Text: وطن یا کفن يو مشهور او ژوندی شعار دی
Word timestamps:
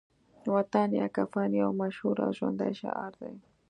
وطن 0.55 0.87
یا 0.99 1.07
کفن 1.15 1.49
يو 1.61 1.69
مشهور 1.81 2.17
او 2.25 2.31
ژوندی 2.37 2.71
شعار 2.79 3.11
دی 3.19 3.33